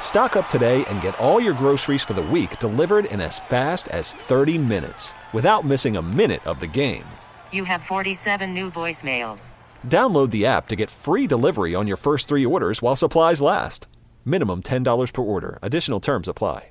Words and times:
Stock 0.00 0.36
up 0.36 0.48
today 0.48 0.84
and 0.86 1.02
get 1.02 1.18
all 1.18 1.38
your 1.38 1.52
groceries 1.52 2.02
for 2.02 2.14
the 2.14 2.22
week 2.22 2.58
delivered 2.60 3.04
in 3.04 3.20
as 3.20 3.38
fast 3.38 3.88
as 3.88 4.12
30 4.12 4.56
minutes 4.56 5.12
without 5.34 5.66
missing 5.66 5.98
a 5.98 6.02
minute 6.02 6.46
of 6.46 6.60
the 6.60 6.66
game. 6.66 7.04
You 7.52 7.64
have 7.64 7.82
47 7.82 8.54
new 8.54 8.70
voicemails. 8.70 9.52
Download 9.86 10.30
the 10.30 10.46
app 10.46 10.68
to 10.68 10.76
get 10.76 10.88
free 10.88 11.26
delivery 11.26 11.74
on 11.74 11.86
your 11.86 11.98
first 11.98 12.28
three 12.28 12.46
orders 12.46 12.80
while 12.80 12.96
supplies 12.96 13.42
last. 13.42 13.88
Minimum 14.24 14.62
$10 14.62 15.12
per 15.12 15.22
order. 15.22 15.58
Additional 15.60 16.00
terms 16.00 16.28
apply. 16.28 16.70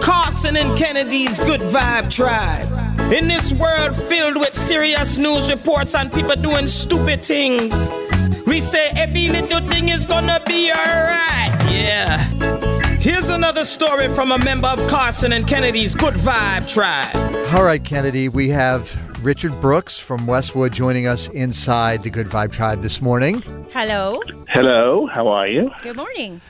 Carson 0.00 0.56
and 0.56 0.78
Kennedy's 0.78 1.40
Good 1.40 1.60
Vibe 1.60 2.08
Tribe. 2.08 3.12
In 3.12 3.26
this 3.26 3.52
world 3.52 3.94
filled 4.06 4.36
with 4.36 4.54
serious 4.54 5.18
news 5.18 5.50
reports 5.50 5.94
and 5.94 6.12
people 6.12 6.36
doing 6.36 6.66
stupid 6.66 7.20
things, 7.20 7.90
we 8.50 8.60
say 8.60 8.88
every 8.96 9.28
little 9.28 9.60
thing 9.70 9.88
is 9.88 10.04
gonna 10.04 10.40
be 10.44 10.72
alright. 10.72 11.70
Yeah. 11.70 12.18
Here's 12.96 13.28
another 13.28 13.64
story 13.64 14.08
from 14.08 14.32
a 14.32 14.38
member 14.38 14.66
of 14.66 14.90
Carson 14.90 15.32
and 15.32 15.46
Kennedy's 15.46 15.94
Good 15.94 16.14
Vibe 16.14 16.68
Tribe. 16.68 17.14
All 17.54 17.62
right, 17.62 17.82
Kennedy, 17.82 18.28
we 18.28 18.48
have 18.48 19.24
Richard 19.24 19.52
Brooks 19.60 20.00
from 20.00 20.26
Westwood 20.26 20.72
joining 20.72 21.06
us 21.06 21.28
inside 21.28 22.02
the 22.02 22.10
Good 22.10 22.26
Vibe 22.26 22.50
Tribe 22.50 22.82
this 22.82 23.00
morning. 23.00 23.40
Hello. 23.72 24.20
Hello, 24.48 25.06
how 25.06 25.28
are 25.28 25.46
you? 25.46 25.70
Good 25.82 25.96
morning. 25.96 26.40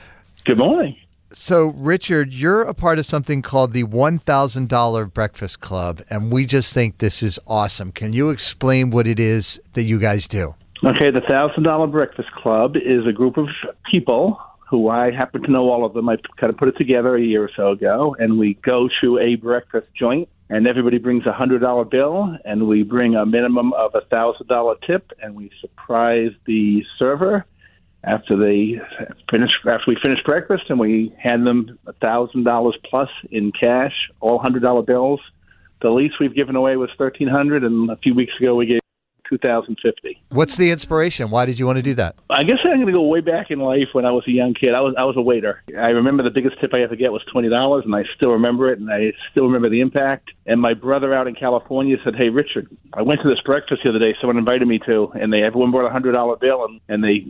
Good 0.43 0.57
morning. 0.57 0.95
So, 1.31 1.67
Richard, 1.67 2.33
you're 2.33 2.63
a 2.63 2.73
part 2.73 2.97
of 2.97 3.05
something 3.05 3.43
called 3.43 3.73
the 3.73 3.83
$1,000 3.83 5.13
Breakfast 5.13 5.59
Club, 5.59 6.01
and 6.09 6.31
we 6.31 6.45
just 6.45 6.73
think 6.73 6.97
this 6.97 7.21
is 7.21 7.39
awesome. 7.45 7.91
Can 7.91 8.11
you 8.11 8.31
explain 8.31 8.89
what 8.89 9.05
it 9.05 9.19
is 9.19 9.61
that 9.73 9.83
you 9.83 9.99
guys 9.99 10.27
do? 10.27 10.55
Okay, 10.83 11.11
the 11.11 11.21
Thousand 11.29 11.61
Dollar 11.61 11.85
Breakfast 11.85 12.31
Club 12.31 12.75
is 12.75 13.05
a 13.07 13.11
group 13.11 13.37
of 13.37 13.45
people 13.91 14.41
who 14.67 14.89
I 14.89 15.11
happen 15.11 15.43
to 15.43 15.51
know 15.51 15.69
all 15.69 15.85
of 15.85 15.93
them. 15.93 16.09
I 16.09 16.15
kind 16.37 16.51
of 16.51 16.57
put 16.57 16.69
it 16.69 16.77
together 16.79 17.15
a 17.15 17.21
year 17.21 17.43
or 17.43 17.51
so 17.55 17.69
ago, 17.69 18.15
and 18.17 18.39
we 18.39 18.55
go 18.55 18.89
to 19.03 19.19
a 19.19 19.35
breakfast 19.35 19.89
joint, 19.93 20.27
and 20.49 20.65
everybody 20.65 20.97
brings 20.97 21.27
a 21.27 21.33
hundred 21.33 21.59
dollar 21.59 21.85
bill, 21.85 22.35
and 22.45 22.67
we 22.67 22.81
bring 22.81 23.13
a 23.13 23.27
minimum 23.27 23.73
of 23.73 23.93
a 23.93 24.01
thousand 24.05 24.47
dollar 24.47 24.73
tip, 24.87 25.11
and 25.21 25.35
we 25.35 25.51
surprise 25.61 26.31
the 26.47 26.83
server 26.97 27.45
after 28.03 28.35
they 28.35 28.81
finish 29.29 29.51
after 29.59 29.85
we 29.85 29.97
finish 30.01 30.17
breakfast, 30.25 30.63
and 30.69 30.79
we 30.79 31.13
hand 31.19 31.45
them 31.45 31.77
a 31.85 31.93
thousand 31.93 32.43
dollars 32.43 32.75
plus 32.89 33.09
in 33.29 33.51
cash, 33.51 33.93
all 34.19 34.39
hundred 34.39 34.63
dollar 34.63 34.81
bills. 34.81 35.21
The 35.83 35.91
least 35.91 36.15
we've 36.19 36.33
given 36.33 36.55
away 36.55 36.75
was 36.75 36.89
thirteen 36.97 37.27
hundred, 37.27 37.63
and 37.63 37.91
a 37.91 37.97
few 37.97 38.15
weeks 38.15 38.33
ago 38.39 38.55
we 38.55 38.65
gave 38.65 38.79
two 39.31 39.37
thousand 39.37 39.77
fifty. 39.81 40.21
What's 40.29 40.57
the 40.57 40.69
inspiration? 40.71 41.29
Why 41.29 41.45
did 41.45 41.57
you 41.57 41.65
want 41.65 41.77
to 41.77 41.81
do 41.81 41.93
that? 41.95 42.15
I 42.29 42.43
guess 42.43 42.57
I'm 42.65 42.75
going 42.75 42.85
to 42.87 42.91
go 42.91 43.01
way 43.03 43.21
back 43.21 43.49
in 43.49 43.59
life 43.59 43.87
when 43.93 44.05
I 44.05 44.11
was 44.11 44.23
a 44.27 44.31
young 44.31 44.53
kid. 44.53 44.73
I 44.73 44.81
was 44.81 44.93
I 44.97 45.05
was 45.05 45.15
a 45.17 45.21
waiter. 45.21 45.63
I 45.69 45.89
remember 45.89 46.23
the 46.23 46.29
biggest 46.29 46.59
tip 46.59 46.73
I 46.73 46.81
ever 46.81 46.95
get 46.95 47.11
was 47.11 47.23
twenty 47.31 47.49
dollars, 47.49 47.85
and 47.85 47.95
I 47.95 48.03
still 48.15 48.31
remember 48.31 48.71
it, 48.71 48.79
and 48.79 48.91
I 48.91 49.13
still 49.31 49.45
remember 49.45 49.69
the 49.69 49.79
impact. 49.79 50.31
And 50.45 50.59
my 50.59 50.73
brother 50.73 51.13
out 51.13 51.27
in 51.27 51.35
California 51.35 51.97
said, 52.03 52.15
"Hey, 52.15 52.29
Richard, 52.29 52.67
I 52.93 53.01
went 53.01 53.21
to 53.21 53.29
this 53.29 53.39
breakfast 53.41 53.81
the 53.83 53.89
other 53.89 53.99
day. 53.99 54.15
Someone 54.19 54.37
invited 54.37 54.67
me 54.67 54.79
to, 54.79 55.11
and 55.13 55.31
they 55.31 55.43
everyone 55.43 55.71
brought 55.71 55.87
a 55.87 55.91
hundred 55.91 56.11
dollar 56.11 56.35
bill, 56.35 56.65
and 56.65 56.81
and 56.89 57.03
they 57.03 57.25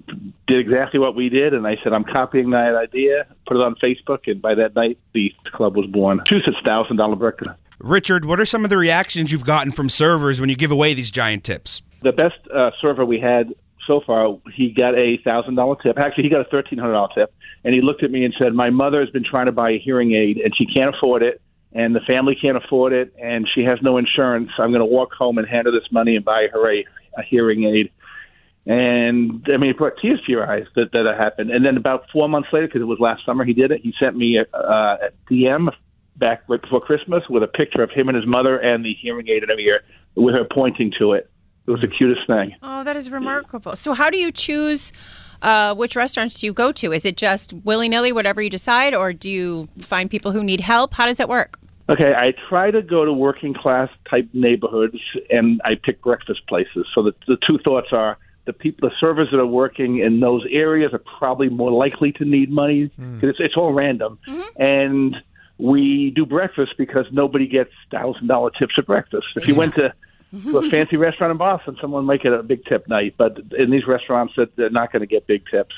did 0.48 0.60
exactly 0.60 1.00
what 1.00 1.16
we 1.16 1.30
did." 1.30 1.54
And 1.54 1.68
I 1.68 1.78
said, 1.84 1.94
"I'm 1.94 2.04
copying 2.04 2.50
that 2.52 2.76
idea, 2.76 3.28
put 3.48 3.58
it 3.58 3.64
on 3.64 3.76
Facebook." 3.76 4.28
And 4.28 4.42
by 4.42 4.56
that 4.56 4.76
night, 4.76 4.98
the 5.14 5.32
club 5.52 5.78
was 5.78 5.86
born. 5.86 6.18
Massachusetts 6.18 6.58
thousand 6.66 6.98
dollar 6.98 7.16
breakfast. 7.16 7.58
Richard, 7.80 8.26
what 8.26 8.40
are 8.40 8.46
some 8.46 8.64
of 8.64 8.70
the 8.70 8.78
reactions 8.78 9.32
you've 9.32 9.46
gotten 9.46 9.72
from 9.72 9.90
servers 9.90 10.40
when 10.40 10.50
you 10.50 10.56
give 10.56 10.72
away 10.72 10.94
these 10.94 11.10
giant 11.10 11.44
tips? 11.44 11.82
The 12.02 12.14
best 12.14 12.40
uh, 12.54 12.72
server 12.82 13.06
we 13.06 13.20
had 13.20 13.54
so 13.88 14.02
far, 14.06 14.38
he 14.54 14.72
got 14.72 14.96
a 14.96 15.18
thousand 15.24 15.56
dollar 15.56 15.76
tip. 15.84 15.98
Actually, 15.98 16.24
he 16.26 16.30
got 16.30 16.42
a 16.42 16.50
thirteen 16.50 16.80
hundred 16.80 16.94
dollar 16.94 17.10
tip, 17.14 17.34
and 17.64 17.74
he 17.74 17.82
looked 17.82 18.04
at 18.04 18.12
me 18.12 18.26
and 18.26 18.34
said, 18.40 18.54
"My 18.54 18.70
mother 18.70 19.00
has 19.02 19.10
been 19.10 19.24
trying 19.24 19.48
to 19.48 19.52
buy 19.52 19.72
a 19.72 19.80
hearing 19.80 20.14
aid, 20.14 20.38
and 20.38 20.56
she 20.56 20.66
can't 20.66 20.96
afford 20.96 21.24
it, 21.24 21.42
and 21.74 21.96
the 21.96 22.02
family 22.02 22.36
can't 22.40 22.58
afford 22.58 22.94
it, 22.94 23.14
and 23.22 23.48
she 23.54 23.64
has 23.64 23.80
no 23.82 23.98
insurance. 23.98 24.50
I'm 24.58 24.70
going 24.70 24.80
to 24.80 24.86
walk 24.86 25.14
home 25.14 25.38
and 25.38 25.48
hand 25.48 25.66
her 25.66 25.72
this 25.72 25.92
money 25.92 26.16
and 26.16 26.26
buy 26.26 26.48
her 26.52 26.72
a, 26.72 26.86
a 27.18 27.24
hearing 27.24 27.64
aid." 27.66 27.92
And 28.66 29.48
I 29.52 29.58
mean, 29.58 29.72
it 29.72 29.78
brought 29.78 29.94
tears 30.02 30.22
to 30.26 30.32
your 30.32 30.50
eyes 30.50 30.66
that 30.76 30.92
that 30.94 31.08
happened. 31.18 31.50
And 31.50 31.66
then 31.66 31.78
about 31.78 32.06
four 32.14 32.30
months 32.30 32.50
later, 32.54 32.68
because 32.68 32.82
it 32.82 32.86
was 32.86 33.00
last 33.00 33.26
summer, 33.26 33.44
he 33.44 33.54
did 33.54 33.72
it. 33.72 33.82
He 33.82 33.94
sent 34.02 34.16
me 34.16 34.38
a, 34.38 34.56
uh, 34.56 34.98
a 35.08 35.34
DM 35.34 35.70
back 36.18 36.44
right 36.48 36.62
before 36.62 36.80
Christmas 36.80 37.24
with 37.28 37.42
a 37.42 37.48
picture 37.48 37.82
of 37.82 37.90
him 37.90 38.08
and 38.08 38.16
his 38.16 38.28
mother 38.28 38.58
and 38.58 38.86
the 38.86 38.94
hearing 39.02 39.28
aid 39.28 39.42
in 39.42 39.50
her 39.50 39.58
ear 39.58 39.82
with 40.16 40.36
her 40.36 40.46
pointing 40.46 40.92
to 41.00 41.14
it. 41.14 41.31
It 41.68 41.72
was 41.72 41.82
the 41.82 41.88
cutest 41.88 42.26
thing. 42.28 42.56
Oh, 42.64 42.84
that 42.84 42.96
is 42.96 43.12
remarkable. 43.12 43.76
So, 43.76 43.94
how 43.94 44.10
do 44.10 44.18
you 44.18 44.32
choose 44.32 44.92
uh, 45.42 45.76
which 45.76 45.96
restaurants 45.96 46.40
do 46.40 46.48
you 46.48 46.54
go 46.54 46.72
to? 46.72 46.92
Is 46.92 47.06
it 47.06 47.18
just 47.18 47.54
willy 47.54 47.88
nilly, 47.88 48.12
whatever 48.12 48.42
you 48.42 48.50
decide, 48.50 48.96
or 48.96 49.14
do 49.14 49.30
you 49.30 49.70
find 49.80 50.10
people 50.10 50.32
who 50.32 50.44
need 50.44 50.62
help? 50.62 50.94
How 50.94 51.06
does 51.06 51.18
that 51.18 51.30
work? 51.30 51.60
Okay, 51.90 52.14
I 52.16 52.34
try 52.50 52.72
to 52.72 52.82
go 52.82 53.06
to 53.06 53.12
working 53.12 53.54
class 53.54 53.90
type 54.10 54.28
neighborhoods, 54.34 54.98
and 55.30 55.62
I 55.66 55.76
pick 55.76 56.02
breakfast 56.02 56.48
places. 56.48 56.88
So 56.96 57.04
the, 57.04 57.14
the 57.28 57.38
two 57.48 57.58
thoughts 57.60 57.90
are 57.92 58.18
the 58.46 58.54
people, 58.54 58.90
the 58.90 58.96
servers 59.00 59.30
that 59.32 59.40
are 59.40 59.46
working 59.46 60.00
in 60.00 60.20
those 60.20 60.44
areas 60.50 60.94
are 60.94 61.02
probably 61.20 61.50
more 61.50 61.72
likely 61.72 62.12
to 62.14 62.26
need 62.26 62.50
money 62.50 62.86
because 62.98 63.30
it's, 63.30 63.40
it's 63.40 63.58
all 63.58 63.74
random, 63.74 64.20
and 64.56 65.16
we 65.58 66.12
do 66.16 66.26
breakfast 66.26 66.74
because 66.78 67.06
nobody 67.12 67.48
gets 67.48 67.72
thousand 67.92 68.28
dollar 68.28 68.50
tips 68.52 68.74
at 68.78 68.88
breakfast. 68.88 69.28
If 69.36 69.48
you 69.48 69.54
went 69.54 69.76
to 69.76 69.94
to 70.32 70.58
a 70.58 70.70
fancy 70.70 70.98
restaurant 70.98 71.32
in 71.32 71.38
Boston, 71.38 71.78
someone 71.82 72.06
might 72.06 72.24
get 72.24 72.34
a 72.34 72.44
big 72.44 72.64
tip 72.66 72.88
night, 72.88 73.16
but 73.18 73.38
in 73.58 73.70
these 73.70 73.86
restaurants, 73.88 74.34
that 74.38 74.56
they're 74.56 74.70
not 74.70 74.92
going 74.92 75.02
to 75.02 75.08
get 75.08 75.28
big 75.28 75.44
tips. 75.52 75.76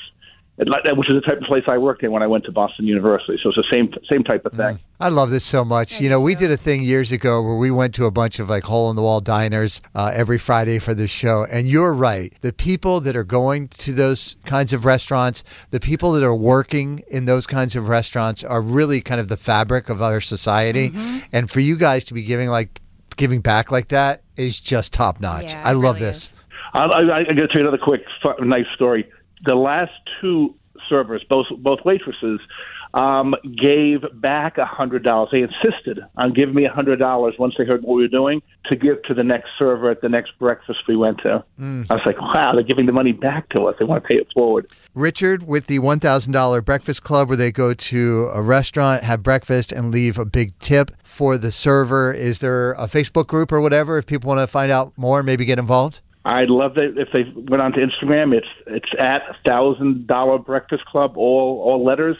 It, 0.56 0.68
which 0.96 1.08
is 1.08 1.14
the 1.14 1.20
type 1.20 1.38
of 1.38 1.48
place 1.48 1.64
I 1.66 1.78
worked 1.78 2.04
in 2.04 2.12
when 2.12 2.22
I 2.22 2.28
went 2.28 2.44
to 2.44 2.52
Boston 2.52 2.86
University. 2.86 3.40
So 3.42 3.48
it's 3.48 3.56
the 3.56 3.64
same 3.72 3.92
same 4.08 4.22
type 4.22 4.46
of 4.46 4.52
thing. 4.52 4.78
I 5.00 5.08
love 5.08 5.30
this 5.30 5.44
so 5.44 5.64
much. 5.64 6.00
you 6.00 6.08
know, 6.08 6.20
we 6.20 6.36
did 6.36 6.52
a 6.52 6.56
thing 6.56 6.84
years 6.84 7.10
ago 7.10 7.42
where 7.42 7.56
we 7.56 7.72
went 7.72 7.92
to 7.96 8.04
a 8.04 8.12
bunch 8.12 8.38
of 8.38 8.48
like 8.48 8.62
hole 8.62 8.88
in 8.88 8.94
the 8.94 9.02
wall 9.02 9.20
diners 9.20 9.82
uh, 9.96 10.12
every 10.14 10.38
Friday 10.38 10.78
for 10.78 10.94
this 10.94 11.10
show. 11.10 11.44
And 11.50 11.66
you're 11.66 11.92
right. 11.92 12.32
The 12.40 12.52
people 12.52 13.00
that 13.00 13.16
are 13.16 13.24
going 13.24 13.66
to 13.68 13.92
those 13.92 14.36
kinds 14.46 14.72
of 14.72 14.84
restaurants, 14.84 15.42
the 15.70 15.80
people 15.80 16.12
that 16.12 16.22
are 16.22 16.36
working 16.36 17.02
in 17.08 17.24
those 17.24 17.48
kinds 17.48 17.74
of 17.74 17.88
restaurants 17.88 18.44
are 18.44 18.60
really 18.62 19.00
kind 19.00 19.20
of 19.20 19.26
the 19.26 19.36
fabric 19.36 19.88
of 19.88 20.00
our 20.00 20.20
society. 20.20 20.92
And 21.32 21.50
for 21.50 21.58
you 21.58 21.76
guys 21.76 22.04
to 22.04 22.14
be 22.14 22.22
giving 22.22 22.48
like 22.48 22.80
giving 23.16 23.40
back 23.40 23.70
like 23.70 23.88
that 23.88 24.22
is 24.36 24.60
just 24.60 24.92
top 24.92 25.20
notch. 25.20 25.52
Yeah, 25.52 25.62
I 25.64 25.72
love 25.72 25.96
really 25.96 26.06
this. 26.06 26.16
is. 26.26 26.34
I, 26.72 26.84
I, 26.84 27.18
I 27.20 27.24
got 27.24 27.34
to 27.34 27.48
tell 27.48 27.56
you 27.56 27.68
another 27.68 27.78
quick, 27.78 28.02
fu- 28.22 28.44
nice 28.44 28.66
story. 28.74 29.08
The 29.44 29.54
last 29.54 29.92
two 30.20 30.54
servers, 30.88 31.24
both 31.28 31.46
both 31.58 31.80
waitresses, 31.84 32.40
um, 32.94 33.34
gave 33.60 34.04
back 34.20 34.56
a 34.56 34.64
hundred 34.64 35.02
dollars. 35.02 35.30
They 35.32 35.42
insisted 35.42 35.98
on 36.16 36.32
giving 36.32 36.54
me 36.54 36.64
a 36.64 36.70
hundred 36.70 36.98
dollars 37.00 37.34
once 37.38 37.54
they 37.58 37.64
heard 37.64 37.82
what 37.82 37.96
we 37.96 38.02
were 38.02 38.08
doing 38.08 38.40
to 38.66 38.76
give 38.76 39.02
to 39.04 39.14
the 39.14 39.24
next 39.24 39.48
server 39.58 39.90
at 39.90 40.00
the 40.00 40.08
next 40.08 40.38
breakfast 40.38 40.78
we 40.86 40.96
went 40.96 41.18
to. 41.18 41.44
I 41.90 41.94
was 41.94 42.02
like, 42.06 42.20
wow, 42.20 42.52
they're 42.52 42.62
giving 42.62 42.86
the 42.86 42.92
money 42.92 43.12
back 43.12 43.48
to 43.50 43.64
us. 43.64 43.74
They 43.78 43.84
want 43.84 44.04
to 44.04 44.08
pay 44.08 44.16
it 44.16 44.28
forward. 44.32 44.68
Richard 44.94 45.46
with 45.46 45.66
the 45.66 45.80
$1,000 45.80 46.64
Breakfast 46.64 47.02
Club, 47.02 47.28
where 47.28 47.36
they 47.36 47.50
go 47.50 47.74
to 47.74 48.30
a 48.32 48.40
restaurant, 48.40 49.02
have 49.02 49.22
breakfast, 49.24 49.72
and 49.72 49.90
leave 49.90 50.16
a 50.16 50.24
big 50.24 50.56
tip 50.60 50.92
for 51.02 51.36
the 51.36 51.50
server. 51.50 52.12
Is 52.12 52.38
there 52.38 52.72
a 52.72 52.86
Facebook 52.86 53.26
group 53.26 53.50
or 53.50 53.60
whatever 53.60 53.98
if 53.98 54.06
people 54.06 54.28
want 54.28 54.38
to 54.38 54.46
find 54.46 54.70
out 54.70 54.92
more 54.96 55.18
and 55.18 55.26
maybe 55.26 55.44
get 55.44 55.58
involved? 55.58 56.00
I'd 56.26 56.48
love 56.48 56.74
that 56.76 56.94
if 56.96 57.08
they 57.12 57.24
went 57.34 57.60
onto 57.60 57.80
Instagram. 57.80 58.34
It's 58.34 58.46
it's 58.66 58.88
at 58.98 59.20
thousand 59.46 60.06
dollar 60.06 60.38
breakfast 60.38 60.86
club, 60.86 61.18
all 61.18 61.60
all 61.62 61.84
letters 61.84 62.16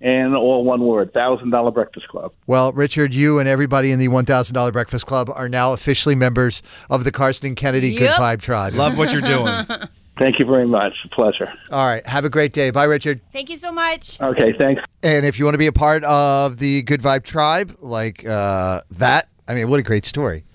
and 0.00 0.34
all 0.36 0.64
one 0.64 0.80
word, 0.80 1.12
thousand 1.12 1.50
dollar 1.50 1.70
breakfast 1.70 2.08
club. 2.08 2.32
Well, 2.46 2.72
Richard, 2.72 3.14
you 3.14 3.38
and 3.38 3.48
everybody 3.48 3.92
in 3.92 3.98
the 3.98 4.08
$1,000 4.08 4.72
Breakfast 4.72 5.06
Club 5.06 5.30
are 5.34 5.48
now 5.48 5.72
officially 5.72 6.14
members 6.14 6.62
of 6.90 7.04
the 7.04 7.12
Carson 7.12 7.48
and 7.48 7.56
Kennedy 7.56 7.94
Good 7.94 8.10
Vibe 8.10 8.40
Tribe. 8.40 8.74
Love 8.74 8.98
what 8.98 9.12
you're 9.12 9.22
doing. 9.22 9.66
Thank 10.18 10.38
you 10.38 10.46
very 10.46 10.66
much. 10.66 10.94
A 11.04 11.08
pleasure. 11.08 11.52
All 11.70 11.86
right. 11.86 12.06
Have 12.06 12.24
a 12.24 12.30
great 12.30 12.54
day. 12.54 12.70
Bye, 12.70 12.84
Richard. 12.84 13.20
Thank 13.32 13.50
you 13.50 13.58
so 13.58 13.70
much. 13.70 14.18
Okay, 14.18 14.54
thanks. 14.58 14.80
And 15.02 15.26
if 15.26 15.38
you 15.38 15.44
want 15.44 15.54
to 15.54 15.58
be 15.58 15.66
a 15.66 15.72
part 15.72 16.04
of 16.04 16.58
the 16.58 16.80
Good 16.82 17.02
Vibe 17.02 17.22
Tribe, 17.22 17.76
like 17.80 18.26
uh, 18.26 18.80
that, 18.92 19.28
I 19.46 19.54
mean, 19.54 19.68
what 19.68 19.78
a 19.78 19.82
great 19.82 20.06
story. 20.06 20.45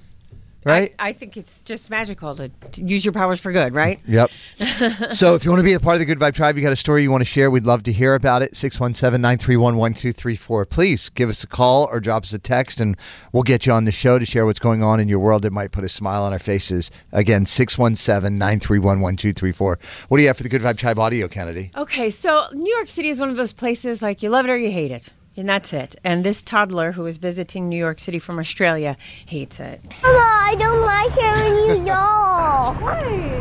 Right? 0.63 0.94
I 1.00 1.12
think 1.12 1.38
it's 1.38 1.63
just 1.63 1.90
magical 1.90 2.36
to, 2.36 2.50
to 2.50 2.84
use 2.84 3.04
your 3.04 3.13
powers 3.13 3.40
for 3.40 3.52
good, 3.52 3.74
right? 3.74 4.00
Yep. 4.08 4.30
so 5.10 5.34
if 5.34 5.44
you 5.44 5.50
want 5.50 5.60
to 5.60 5.63
be 5.63 5.74
a 5.74 5.80
part 5.80 5.96
of 5.96 6.00
the 6.00 6.06
Good 6.06 6.19
Vibe 6.19 6.36
Tribe, 6.36 6.56
you 6.56 6.62
got 6.62 6.72
a 6.72 6.75
story 6.75 7.02
you 7.02 7.10
want 7.10 7.22
to 7.22 7.25
share, 7.25 7.50
we'd 7.50 7.66
love 7.66 7.81
to 7.84 7.92
hear 7.92 8.13
about 8.13 8.44
it. 8.44 8.54
617-931-1234. 8.54 10.69
Please 10.69 11.10
give 11.10 11.30
us 11.30 11.44
a 11.44 11.48
call 11.48 11.90
or 11.92 12.00
drop 12.00 12.22
us 12.24 12.34
a 12.34 12.40
text 12.40 12.80
and 12.80 12.96
we'll 13.31 13.42
get 13.42 13.66
you 13.66 13.74
on 13.74 13.86
the 13.86 13.92
show 13.92 14.19
to 14.19 14.25
share 14.25 14.46
what's 14.46 14.60
going 14.60 14.84
on 14.84 15.00
in 15.00 15.08
your 15.08 15.18
world 15.18 15.42
that 15.42 15.52
might 15.52 15.72
put 15.72 15.84
a 15.84 15.90
smile 15.90 16.22
on 16.24 16.31
our 16.31 16.40
faces. 16.40 16.92
Again, 17.12 17.46
617-931-1234. 17.46 19.78
What 20.10 20.18
do 20.18 20.22
you 20.22 20.28
have 20.28 20.38
for 20.38 20.44
the 20.44 20.50
Good 20.50 20.62
Vibe 20.62 20.78
Tribe 20.78 21.00
audio, 21.00 21.28
Kennedy? 21.28 21.72
Okay, 21.75 22.12
so 22.12 22.46
New 22.54 22.72
York 22.75 22.90
City 22.90 23.10
is 23.10 23.19
one 23.19 23.30
of 23.30 23.36
those 23.36 23.54
places 23.54 24.04
like 24.04 24.22
you 24.22 24.30
love 24.30 24.46
it 24.46 24.52
or 24.52 24.57
you 24.57 24.69
hate 24.69 24.92
it. 24.92 25.12
And 25.38 25.48
that's 25.48 25.72
it. 25.72 25.95
And 26.04 26.25
this 26.25 26.44
toddler 26.44 26.92
who 26.92 27.06
is 27.06 27.16
visiting 27.18 27.69
New 27.69 27.78
York 27.78 28.00
City 28.00 28.19
from 28.19 28.38
Australia 28.38 28.98
hates 29.25 29.62
it. 29.62 29.80
Mama, 30.04 30.18
I 30.19 30.56
don't 30.60 30.81
like 30.81 31.13
it 31.16 31.38
in 31.48 31.54
New 31.68 31.86
York. 31.88 32.78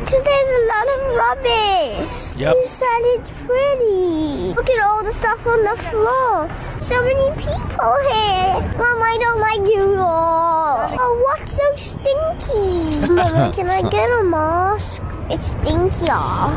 Because 0.04 0.22
there's 0.22 0.48
a 0.48 0.64
lot 0.70 0.86
of 0.94 1.00
rubbish. 1.16 2.36
Yep. 2.36 2.54
You 2.54 2.66
said 2.66 3.02
it's 3.02 3.30
pretty. 3.44 4.54
Look 4.54 4.70
at 4.70 4.82
all 4.84 5.02
the 5.02 5.12
stuff 5.12 5.44
on 5.44 5.64
the 5.64 5.76
floor. 5.90 6.48
So 6.80 7.02
many 7.02 7.30
people 7.36 7.96
here. 8.06 8.54
Mom, 8.78 9.02
I 9.02 9.16
don't 9.20 9.40
like 9.40 9.60
New 9.62 9.94
York. 9.94 10.94
Oh, 10.96 11.14
what's 11.26 11.56
so 11.56 11.74
stinky? 11.74 13.08
Mama, 13.12 13.52
can 13.52 13.68
I 13.68 13.82
get 13.90 14.08
a 14.08 14.22
mask? 14.22 15.02
It's 15.28 15.54
stinkier. 15.54 16.50